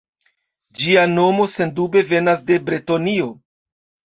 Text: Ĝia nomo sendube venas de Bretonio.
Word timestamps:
Ĝia 0.79 1.03
nomo 1.11 1.45
sendube 1.57 2.03
venas 2.15 2.43
de 2.49 2.61
Bretonio. 2.71 3.29